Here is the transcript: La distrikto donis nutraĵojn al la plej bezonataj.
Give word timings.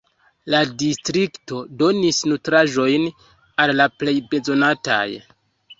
La 0.53 0.61
distrikto 0.83 1.59
donis 1.83 2.23
nutraĵojn 2.33 3.07
al 3.67 3.79
la 3.79 3.91
plej 4.01 4.19
bezonataj. 4.35 5.07